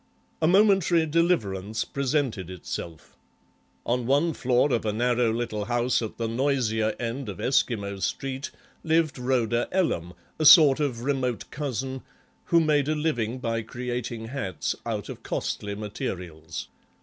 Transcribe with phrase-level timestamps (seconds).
[0.41, 3.15] A momentary deliverance presented itself;
[3.85, 8.49] on one floor of a narrow little house at the noisier end of Esquimault Street
[8.83, 12.01] lived Rhoda Ellam, a sort of remote cousin,
[12.45, 16.67] who made a living by creating hats out of costly materials.